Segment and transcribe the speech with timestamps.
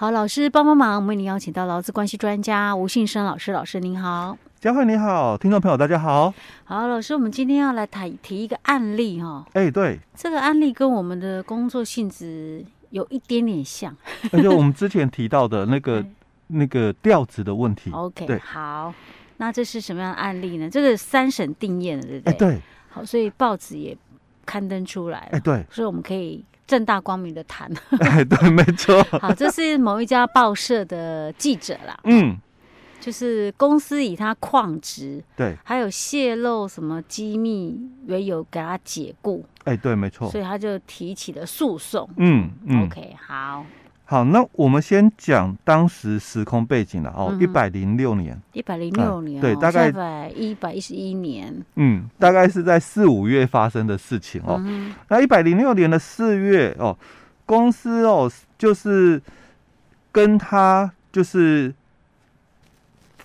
[0.00, 6.32] 好，老师帮帮忙，我们为您邀请到劳资关系专家吴信生老师，老师您好，佳慧你好，听众朋友大家好。
[6.64, 9.46] 好，老师，我们今天要来谈提一个案例哈、哦。
[9.52, 13.94] 哎、欸，对，这个案例跟我们的工作性质有一点点像，
[14.32, 16.02] 而且我们之前提到的那个
[16.48, 17.90] 那个调子的问题。
[17.90, 18.94] OK，对，好，
[19.36, 20.70] 那这是什么样的案例呢？
[20.70, 22.32] 这个三审定谳了，对不对？
[22.32, 22.60] 哎、欸，对。
[22.88, 23.94] 好，所以报纸也
[24.46, 25.28] 刊登出来了。
[25.32, 26.42] 哎、欸，对，所以我们可以。
[26.70, 27.68] 正大光明的谈，
[27.98, 29.02] 哎，对，没错。
[29.20, 31.98] 好，这是某一家报社的记者啦。
[32.04, 32.36] 嗯，
[33.00, 39.44] 就是公司以他旷职，对，还有泄露什么机密为由给他解雇。
[39.64, 40.30] 哎，对，没错。
[40.30, 42.08] 所以他就提起了诉讼。
[42.18, 43.66] 嗯嗯，OK，好。
[44.10, 54.56] 好，那我们先讲当时时空背景了哦，一百零六年，一百零六年，对，大概一百一百一十一年，嗯，大概是在四五月发生的事情哦。
[54.66, 56.98] 嗯、那一百零六年的四月哦，
[57.46, 58.28] 公司哦
[58.58, 59.22] 就是
[60.10, 61.72] 跟他就是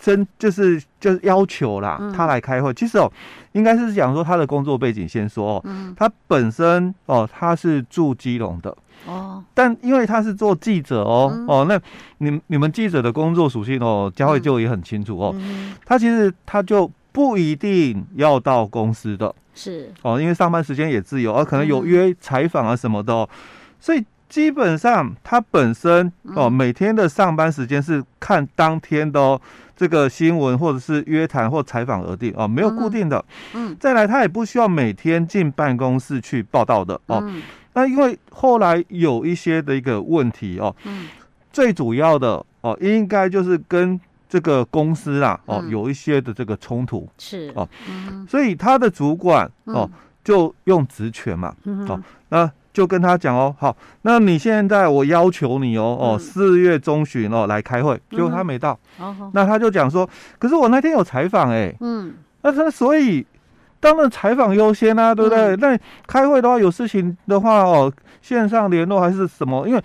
[0.05, 2.71] 真就是就是要求啦，嗯、他来开会。
[2.75, 3.11] 其实哦，
[3.53, 8.77] 应该是讲说他的工作背景先说哦，嗯、他本身哦他是住基隆的。
[9.07, 11.79] 哦，但因为他是做记者哦，嗯、哦，那
[12.19, 15.33] 你你们记者的工作属性哦，佳慧就也很清楚哦。
[15.39, 19.91] 嗯、他其实他就不一定要到公司的，是。
[20.03, 23.35] 哦，因为上班时间也自由，而、啊、可能有约采访啊什么的哦，嗯、
[23.79, 29.39] 所以基本上他本身哦，每天的上班时间是看当天的哦
[29.75, 33.23] 这个新闻或者是约谈或采访而定哦，没有固定的。
[33.53, 37.19] 嗯，再来他也不需要每天进办公室去报道的哦。
[37.23, 37.41] 嗯。
[37.73, 41.07] 那因为后来有一些的一个问题哦，嗯，
[41.51, 47.51] 最主要的哦，应该就是跟这个公司啊哦有一些的这个冲突是。
[47.53, 47.67] 哦，
[48.29, 49.89] 所以他的主管哦
[50.23, 51.53] 就用职权嘛
[51.87, 58.77] 哦，那就跟他讲哦，好，那你现在我要求你哦哦四月中旬哦来开会，结果他没到，
[59.31, 63.25] 那他就讲说，可是我那天有采访哎，嗯，那他所以。
[63.77, 65.55] 当然采访优先啊，对不对？
[65.57, 69.67] 那、嗯、开会的话，有事情的话哦，线上联络还是什么？
[69.67, 69.83] 因为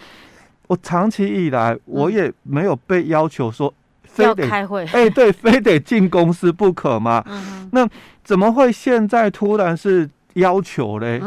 [0.68, 3.70] 我长期以来我也没有被要求说
[4.04, 7.22] 非得开会，哎，对，非得进公司不可嘛。
[7.26, 7.88] 嗯、哼那
[8.24, 11.20] 怎么会现在突然是要求嘞？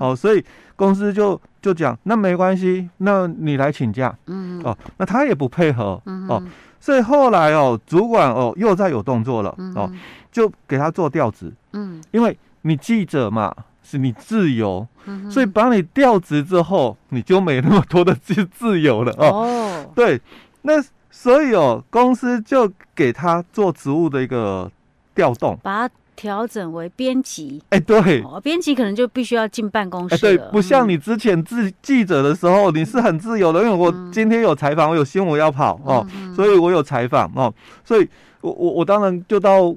[0.00, 0.44] 哦，所以
[0.76, 4.16] 公司就就讲，那没关系，那你来请假。
[4.26, 6.00] 嗯哼，哦，那他也不配合。
[6.06, 6.42] 嗯哦，
[6.78, 9.54] 所以后来哦，主管哦又在有动作了。
[9.58, 9.92] 嗯、哦。
[10.30, 13.52] 就给他做调职，嗯，因为你记者嘛，
[13.82, 19.26] 是你自由，嗯、所以把你调职之后，你就没那么多的自自由了哦。
[19.26, 20.20] 哦对，
[20.62, 20.74] 那
[21.10, 24.70] 所以哦，公司就给他做职务的一个
[25.14, 27.62] 调动，把他调整为编辑。
[27.70, 30.18] 哎，对，哦，编辑可能就必须要进办公室。
[30.18, 38.08] 对，不像你之前自记者的时候，你是很自由的，因为我今天有采访，我有新闻要跑哦，嗯、所以我有采访哦，所以
[38.40, 39.74] 我我我当然就到。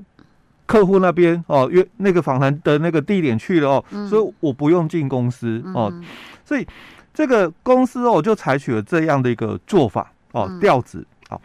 [0.68, 6.02] 客户那边哦，约那个访谈的那个地点去了哦，嗯、所以我不用进公司哦，嗯、
[6.46, 6.66] 所以
[7.14, 11.42] 这个公司哦就采取了这样的一个做法哦，调子好，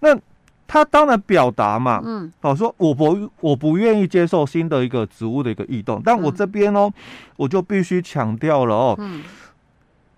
[0.00, 0.18] 那
[0.72, 7.02] 他当然表达嘛，嗯，哦说我不我不愿意接受新的一个职务的一个异动，但我这边哦，嗯、
[7.36, 9.22] 我就必须强调了哦，嗯，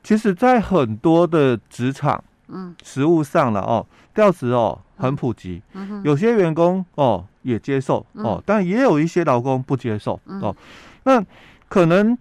[0.04, 3.84] 其实在很多的职场，嗯，实务上了哦，
[4.14, 7.24] 调职哦很普及，嗯嗯、有些员工哦。
[7.44, 10.56] 也接受哦，但也有一些劳工不接受哦。
[11.02, 11.22] 那
[11.68, 12.16] 可能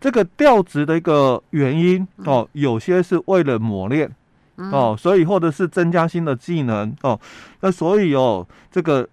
[0.00, 4.08] 这个调职的一个原因哦，有些是为了磨练
[4.72, 7.18] 哦，所以或者是增加新的技能哦。
[7.60, 9.08] 那所以哦，这个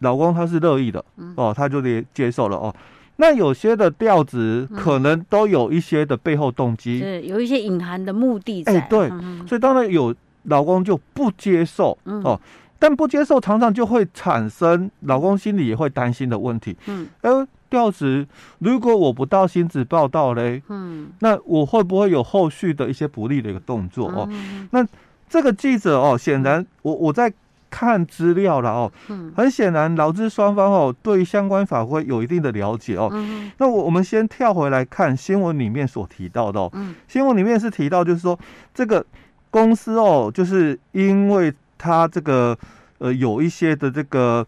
[0.00, 1.04] 老公他是乐意的
[1.36, 2.74] 哦，他就得接受了哦。
[3.16, 8.74] 那有些的调子可能都有一些的背后动机，是有一些隐含的目的在。
[8.74, 9.08] 哎，对，
[9.46, 10.14] 所以当然有
[10.44, 12.40] 老公就不接受哦。
[12.78, 16.76] 但不接受，常常就会产生老公心里也会担心的问题。
[16.86, 17.30] 嗯，哎，
[17.72, 18.26] 调职
[18.58, 24.28] 如果我不到新址报道嘞，嗯，那我会不会有后续的一些不利的一个动作哦？
[24.30, 24.86] 嗯、那
[25.28, 27.32] 这个记者哦，显然我我在
[27.70, 33.08] 看资料了哦，嗯，很显然劳资双方哦对相关法规有一定的了解哦。
[33.12, 38.38] 嗯，那我我们先跳回来看新闻里面所提到的哦，嗯，新闻里面是提到就是说
[38.74, 39.04] 这个
[39.50, 41.52] 公司哦，就是因为。
[41.84, 42.56] 他这个
[42.98, 44.46] 呃有一些的这个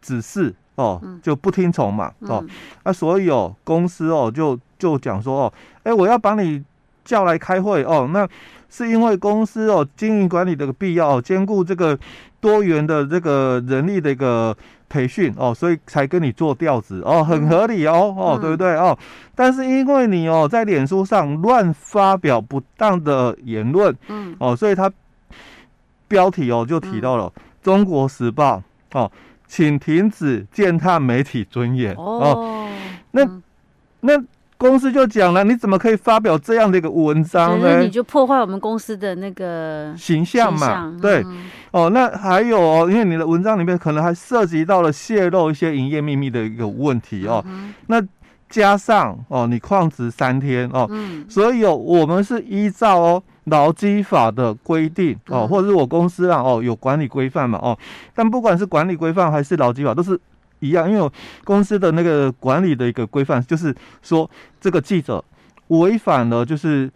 [0.00, 2.44] 指示哦，就不听从嘛哦，
[2.84, 6.62] 那所以哦公司哦就就讲说哦，哎我要把你
[7.04, 8.26] 叫来开会哦，那
[8.68, 11.98] 是因为公司哦经营管理的必要，兼顾这个
[12.40, 14.56] 多元的这个人力的一个
[14.88, 18.74] 培训哦，所以才跟你做调职哦，很合理哦哦对不对？
[18.76, 18.96] 哦？
[19.34, 24.34] 但是因为你哦在脸书上乱发表不当的言论，嗯。
[24.38, 24.90] 哦，所以他。
[26.08, 28.60] 标题哦就提到了《中国时报》
[28.98, 29.08] 哦，
[29.50, 32.68] 请停止践踏媒体尊严哦。
[33.10, 33.28] 那
[34.00, 34.22] 那。
[34.60, 37.80] 公司就讲了，你怎么可以发表这样的一个文章呢？
[37.80, 40.94] 你就破坏我们公司的那个形象嘛？
[41.00, 41.24] 对，
[41.70, 47.42] 哦，那还有哦，因为你的文章里面可能还涉及到了泄露一些营业秘密的一个问题哦。
[47.86, 48.02] 那
[48.50, 57.78] 加上哦，你旷职三天哦，嗯所以哦，我们是依照哦劳基法的规定哦，或者是我公司啊哦有管理规范嘛哦，
[58.14, 60.20] 但不管是管理规范还是劳基法，都是。
[60.62, 61.10] 一样，因为
[61.42, 64.30] 公司的那个管理的一个规范，就是说
[64.60, 65.24] 这个记者
[65.68, 66.90] 违反了就是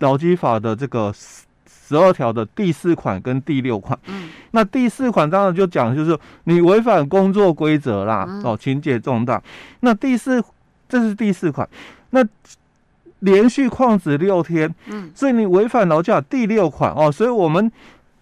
[0.00, 3.96] 劳基法的这个十十二条的第四款跟第六款。
[4.08, 4.30] 嗯。
[4.50, 9.40] 那第四款当然就讲，就是你违反工作规则啦，哦，情节重大。
[9.78, 10.42] 那第四，
[10.94, 11.68] 这是第四款。
[12.10, 12.24] 那
[13.18, 17.70] 连续旷职六天，嗯，所以你违反劳教第六款哦，所以我们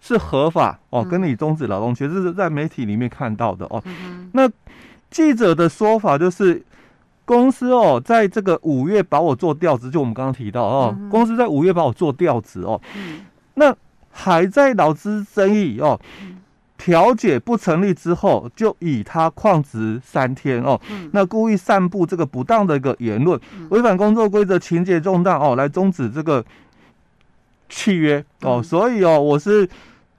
[0.01, 3.83] 是合法哦，跟你终止劳动，其实是在媒体里面看到的哦。
[4.33, 4.51] 那
[5.11, 6.65] 记者的说法就是，
[7.27, 12.81] 公司哦，在这个五月把我做调职，就我们刚刚提到哦，公司在五月把我做调职哦，
[13.55, 13.77] 那
[14.11, 16.01] 还在劳资争议哦，
[16.83, 20.81] 调解不成立之后，就以他旷职三天哦，
[21.13, 23.39] 那故意散布这个不当的一个言论，
[23.71, 26.45] 违反工作规则，情节重大哦，来终止这个
[27.69, 29.69] 契约哦，所以哦，我是。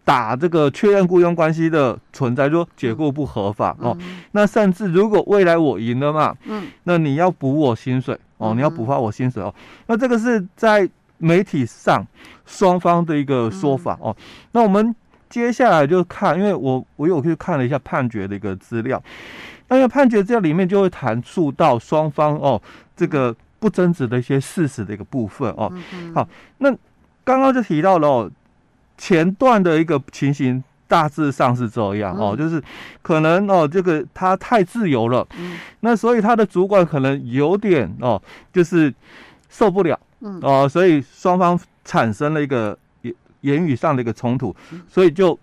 [0.06, 3.98] 打这个确认雇佣关系的存在，就说解雇不合法哦。
[4.33, 9.56] 那甚至如果未来我赢了嘛，嗯，那你要补我薪水哦，你要补发我薪水哦。
[9.88, 10.89] 那这个是在
[11.19, 12.06] 媒体上
[12.45, 14.13] 双方的一个说法哦。
[14.51, 14.94] 那我们
[15.33, 19.01] 接下来就看，因为我我有去看了一下判决的一个资料，
[19.69, 22.62] 那个判决资料里面就会谈述到双方哦
[22.95, 25.74] 这个不争执的一些事实的一个部分哦。
[26.13, 26.69] 好，那
[27.24, 28.31] 刚刚就提到了哦。
[28.95, 32.62] 前段的一个情形大致上是这样哦，就是
[33.01, 35.27] 可能哦，这个他太自由了，
[35.79, 38.21] 那所以他的主管可能有点哦，
[38.53, 38.94] 就是
[39.50, 40.00] 受不了，
[40.44, 42.77] 哦，所以双方产生了一个
[43.44, 44.56] 言言语上的一个冲突，
[44.90, 45.38] 所以就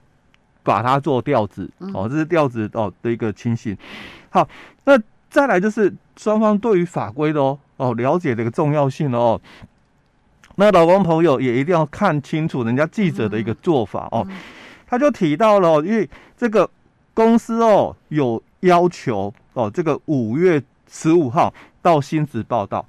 [0.63, 3.77] 把它做调子哦，这是调子哦的一个情形。
[4.29, 4.47] 好，
[4.85, 5.01] 那
[5.31, 9.41] 再来就是双方对于法规的哦哦了解的一个重要性哦。
[10.57, 14.27] 那劳工朋友也一定要看清楚人家记者的一个做法哦，
[14.87, 16.69] 他就提到了，因为这个
[17.15, 22.85] 公司哦有要求哦，这个五月十五号到新职报道，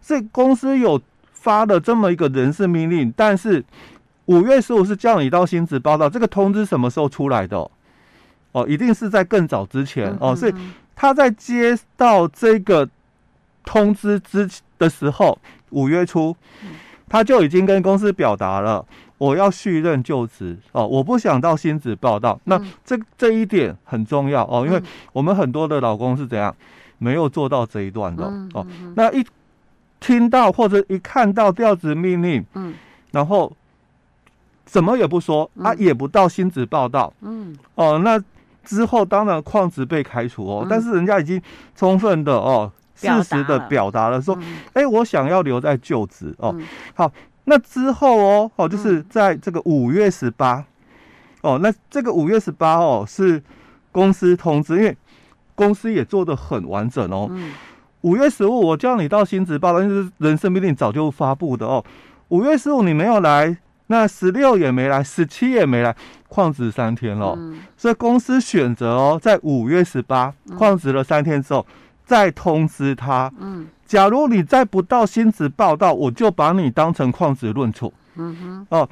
[0.00, 0.98] 所以公司有
[1.32, 3.62] 发了这么一个人事命令，但是
[4.30, 7.68] 五月十五是叫你到新址报道，这个通知什么时候出来的？
[8.52, 10.54] 哦，一定是在更早之前哦，所以
[10.94, 12.88] 他在接到这个
[13.64, 14.48] 通知之
[14.78, 15.36] 的时候，
[15.70, 16.36] 五月初。
[17.12, 18.86] 他就已经跟公司表达了，
[19.18, 22.38] 我要续任就职哦，我不想到新址报道。
[22.44, 24.80] 那这这一点很重要哦，因为
[25.12, 26.54] 我们很多的老公是怎样
[26.98, 28.24] 没有做到这一段的
[28.54, 28.64] 哦。
[28.94, 29.26] 那一
[29.98, 32.74] 听到或者一看到调职命令，嗯，
[33.10, 33.52] 然后
[34.70, 38.22] 什么也不说啊，也不到新职报道，嗯，哦，那
[38.64, 41.40] 之后当然矿职被开除哦，但是人家已经
[41.74, 42.70] 充分的哦。
[42.92, 44.34] 事实的表达了说，
[44.74, 46.54] 哎、嗯欸，我想要留在就职哦。
[46.92, 47.10] 好，
[47.44, 50.62] 那之后哦，哦，就是在这个五月十八，
[51.40, 53.42] 哦，那这个五月十八哦是
[53.90, 54.94] 公司通知，因为
[55.54, 57.26] 公司也做得很完整哦。
[58.02, 61.82] 五、嗯、月十五我叫你到新职报到，但是人事命令早就发布的哦。
[62.28, 63.56] 五月十五你没有来，
[63.90, 65.94] 那十六也没来，十七也没来，
[66.28, 67.34] 旷职三天了。
[67.36, 71.66] 嗯、所以公司选择哦，在五月十八旷职了三天之后。
[72.06, 78.88] 再通知他，嗯，假如你再不到新职报道，我就把你当成旷职论处，嗯哼，哦，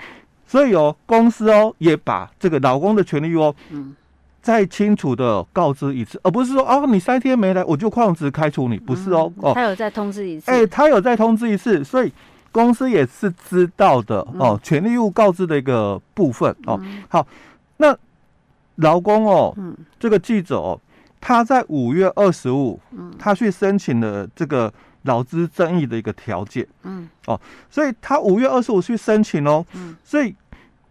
[0.46, 3.96] 所以哦，公司哦也把这个老公的权利哦，嗯，
[4.40, 12.12] 再清楚的告知一次，而不是说哦，你三天没来，我就旷职开除你，不是哦，哦，他有再通知一次，哎，他有再通知一次，所以
[12.58, 17.24] 公司也是知道的哦，权利义务告知的一个部分哦，好，
[17.76, 17.96] 那
[18.74, 20.80] 劳工哦，嗯，这个记者哦。
[21.20, 22.80] 他在五月二十五，
[23.16, 24.72] 他去申请了这个
[25.02, 30.34] 劳资争议的一个调解，嗯，哦，所以他五月二十五去申请哦，嗯，所以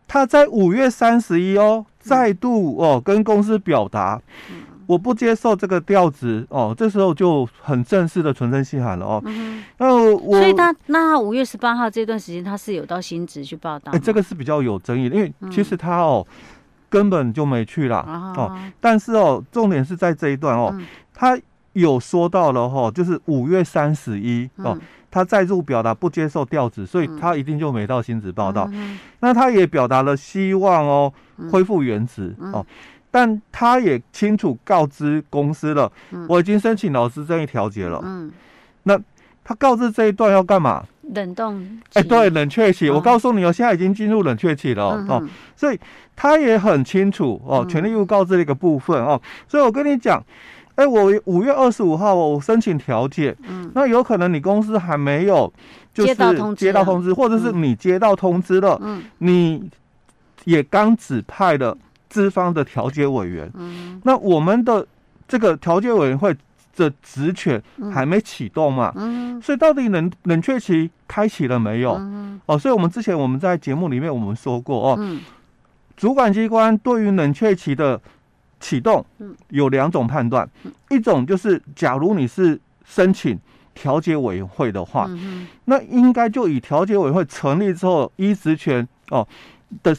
[0.07, 16.25] 他在五月三十一哦，再度哦跟公司表达，嗯，我不接受这个调子哦，这时候就很正式的存真信函了哦，嗯，那我，所以他那他五月十八号这段时间他是有到新职去报道，哎，这个是比较有争议的，因为其实他哦。
[16.89, 20.73] 根本就没去啦哦，但是哦，重点是在这一段哦，
[21.13, 21.37] 他
[21.73, 24.77] 有说到了哈，就是五月三十一哦，
[25.11, 28.71] 他再度表达不接受调职，所以他一定就没到新址报道。
[29.19, 31.11] 那他也表达了希望哦，
[31.51, 32.65] 恢复原职哦，
[33.09, 35.91] 但他也清楚告知公司了，
[36.27, 37.99] 我已经申请劳资争议调解了。
[38.03, 38.31] 嗯，
[38.83, 38.99] 那
[39.43, 40.83] 他告知这一段要干嘛？
[41.13, 41.79] 冷冻？
[41.93, 42.89] 哎，对，冷却期。
[42.89, 45.23] 我告诉你哦，现在已经进入冷却期了哦，
[45.55, 45.79] 所以
[46.15, 50.23] 他也很清楚哦，权利义务告知的一个部分哦，所以我跟你讲。
[50.75, 55.51] 哎，我五月二十五号我申请调解，嗯，那有可能你公司还没有
[55.91, 59.71] 就是接到通知，或者是你接到通知了，嗯，你
[60.43, 61.75] 也刚指派了
[62.09, 64.85] 资方的调解委员，嗯，那我们的
[65.27, 66.35] 这个调解委员会
[66.75, 67.61] 的职权
[67.93, 71.93] 还没启动嘛，嗯，所以到底冷冷却期开启了没有？
[71.95, 75.21] 嗯，哦，所以我们之前我们在节目里面我们说过哦，嗯，
[75.95, 77.99] 主管机关对于冷却期的。
[78.59, 79.05] 启动
[79.49, 80.49] 有两种判断，
[80.89, 83.39] 一种就是假如你是申请
[83.75, 85.07] 调解委员会的话，
[85.65, 89.27] 那应该就以调解委员会成立之后依职权哦
[89.83, 89.95] 的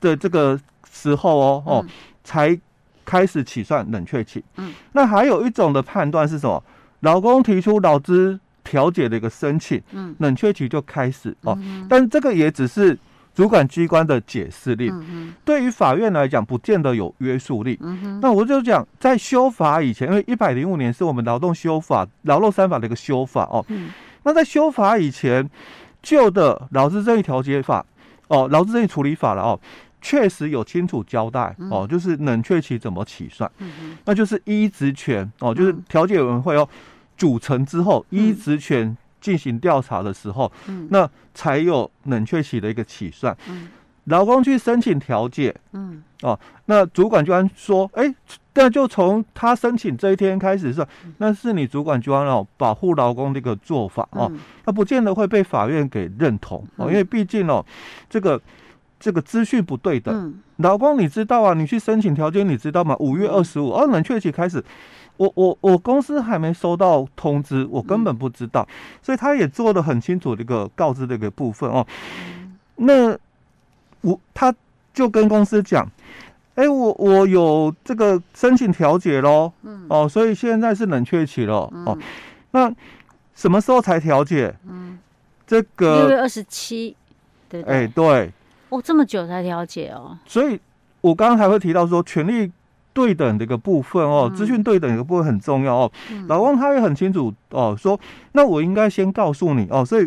[0.00, 0.58] 的这个
[0.92, 1.86] 时候哦哦
[2.22, 2.56] 才
[3.04, 4.44] 开始起算冷却期。
[4.92, 6.62] 那还有一种的判断是什么？
[7.00, 11.58] 老公提出劳资调解的一个申请，嗯冷却期就开始哦，
[11.88, 12.96] 但这个也只是。
[13.34, 17.78] 主管机关的解释令，对于法院来讲，不见得有约束力。
[18.20, 23.64] 那我就讲，在修法以前，因为一百零五年是我们劳动修法、劳动三法的一个修法哦。
[24.24, 25.48] 那在修法以前，
[26.02, 27.82] 旧的劳资争议调解法
[28.28, 29.58] 哦，劳资争议处理法了哦，
[30.02, 33.50] 确实有清楚交代哦，就是冷却期怎么起算。
[34.04, 36.68] 那就是依职权哦，就是调解委员会哦
[37.16, 38.94] 组成之后，依职权。
[39.22, 43.32] 进行调查的时候，嗯，那才有冷却期的一个起算。
[43.48, 43.68] 嗯，
[44.06, 48.14] 劳工去申请调解，嗯，哦，那主管机关说，哎、欸，
[48.54, 50.84] 那就从他申请这一天开始算，
[51.18, 54.28] 那是你主管机关哦保护劳工的一个做法哦，
[54.64, 57.64] 那不见得会被法院给认同哦，因为毕竟哦，
[58.10, 58.42] 这个
[59.02, 60.40] 这个资讯不对等。
[60.58, 62.94] 劳工你知道啊，你去申请调解，你知道吗？
[63.00, 64.62] 五月二十五，哦，冷却期开始。
[65.16, 68.66] 我我我公司还没收到通知，我根本不知道，
[69.02, 71.84] 所以他也做得很清楚的一个告知的一个部分哦。
[72.76, 73.10] 那
[74.02, 74.54] 我他
[74.94, 75.86] 就跟公司讲，
[76.54, 79.52] 哎，我我有这个申请调解喽，
[79.88, 81.98] 哦，所以现在是冷却期了哦。
[82.52, 82.72] 那
[83.34, 84.54] 什么时候才调解？
[84.68, 84.98] 嗯，
[85.46, 86.96] 这个六月二十七，
[87.48, 88.32] 对，哎，对，
[88.72, 90.18] 哦，这么久才调解哦。
[90.26, 90.58] 所以
[91.00, 92.50] 我刚刚才会提到说权力。
[92.94, 95.92] 对等的一个部分哦，资讯对等的一个部分很重要哦。
[96.28, 97.98] 老公他也很清楚哦，说
[98.32, 100.06] 那我应该先告诉你哦，所以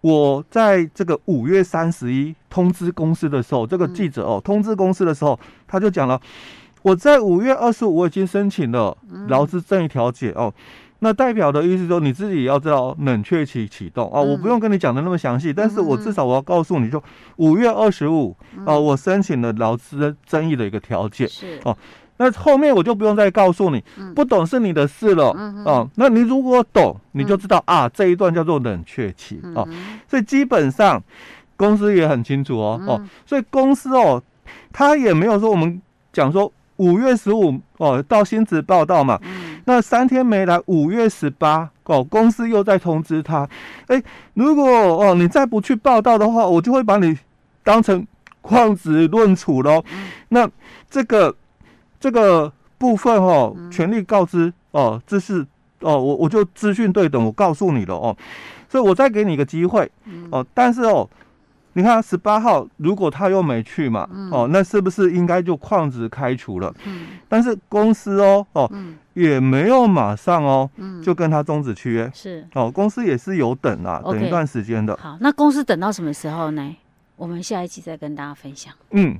[0.00, 6.18] 我在这个五月三十一通知公司的时候，这个记者哦通知公司的时候，他就讲了，
[6.80, 10.50] 我在五月二十五我已经申请了劳资争议调解哦，
[11.00, 17.02] 那代表的意思说你自己也要知道冷却期启动啊，我不用跟你讲的那么详细，但是我至少我要告诉你就
[17.36, 18.36] 五月二十五
[18.66, 21.28] 啊，我申请了劳资争议的一个条件。
[21.28, 21.60] 是。
[21.64, 21.76] 哦。
[22.20, 23.80] 那后面我就不用再告诉你，
[24.12, 25.26] 不懂是你的事了
[25.64, 25.88] 哦。
[25.94, 29.62] 那你如果懂，你就知道啊，这一段叫做冷却期啊。
[30.08, 31.00] 所以基本上
[31.56, 34.20] 公司也很清楚哦哦，所以公司哦，
[34.72, 35.80] 他也没有说我们
[36.12, 39.20] 讲说五月十五哦到薪资报道嘛，
[39.68, 43.46] 那三天没来，五月十八哦，公司又在通知他，
[43.88, 47.18] 哎，如果哦你再不去报道的话，我就会把你
[47.62, 48.06] 当成
[48.42, 49.84] 旷职论处喽。
[50.30, 50.50] 那
[50.90, 51.36] 这个。
[52.00, 55.44] 这个部分哦，权利告知哦，这是
[55.80, 58.16] 哦，我我就资讯对等，我告诉你了哦，
[58.68, 59.90] 所以我再给你一个机会
[60.30, 61.10] 哦，但是哦，
[61.74, 66.74] 你看十八号如果他又没去嘛，哦，那是不是应该就旷职开除了？
[67.28, 68.70] 但是公司哦哦
[69.14, 70.68] 也没有马上哦，
[71.02, 74.96] 就跟他终止契约是哦，公司也是有等啊，等一段时间的。
[74.96, 76.76] 好，那公司等到什么时候呢？
[77.16, 78.72] 我们下一期再跟大家分享。
[78.90, 79.16] 嗯。